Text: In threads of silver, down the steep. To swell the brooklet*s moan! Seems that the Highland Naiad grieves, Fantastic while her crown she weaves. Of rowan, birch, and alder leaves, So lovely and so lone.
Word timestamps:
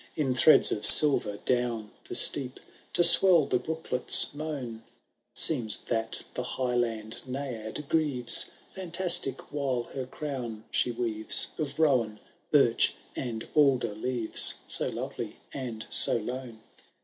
In 0.15 0.33
threads 0.33 0.71
of 0.71 0.83
silver, 0.83 1.37
down 1.45 1.91
the 2.09 2.15
steep. 2.15 2.59
To 2.93 3.03
swell 3.03 3.43
the 3.45 3.59
brooklet*s 3.59 4.33
moan! 4.33 4.83
Seems 5.35 5.77
that 5.89 6.23
the 6.33 6.41
Highland 6.41 7.21
Naiad 7.27 7.87
grieves, 7.87 8.49
Fantastic 8.71 9.53
while 9.53 9.83
her 9.93 10.07
crown 10.07 10.63
she 10.71 10.89
weaves. 10.89 11.49
Of 11.59 11.77
rowan, 11.77 12.19
birch, 12.49 12.95
and 13.15 13.47
alder 13.53 13.93
leaves, 13.93 14.61
So 14.67 14.89
lovely 14.89 15.35
and 15.53 15.85
so 15.91 16.17
lone. 16.17 16.61